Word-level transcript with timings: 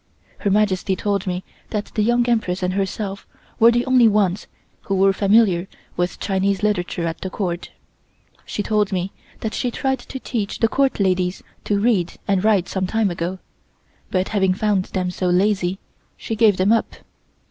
Her 0.39 0.49
Majesty 0.49 0.95
told 0.95 1.27
me 1.27 1.43
that 1.69 1.91
the 1.93 2.01
Young 2.01 2.27
Empress 2.27 2.63
and 2.63 2.73
herself 2.73 3.27
were 3.59 3.69
the 3.69 3.85
only 3.85 4.07
ones 4.07 4.47
who 4.89 4.95
were 4.95 5.13
familiar 5.13 5.67
with 5.95 6.19
Chinese 6.19 6.63
literature 6.63 7.05
at 7.05 7.21
the 7.21 7.29
Court. 7.29 7.69
She 8.43 8.63
told 8.63 8.91
me 8.91 9.11
that 9.41 9.53
she 9.53 9.69
tried 9.69 9.99
to 9.99 10.19
teach 10.19 10.57
the 10.57 10.67
Court 10.67 10.99
ladies 10.99 11.43
to 11.65 11.79
read 11.79 12.15
and 12.27 12.43
write 12.43 12.67
some 12.67 12.87
time 12.87 13.11
ago, 13.11 13.37
but 14.09 14.29
having 14.29 14.55
found 14.55 14.85
them 14.85 15.11
so 15.11 15.27
lazy 15.29 15.77
she 16.17 16.35
gave 16.35 16.57
them 16.57 16.71
up. 16.71 16.95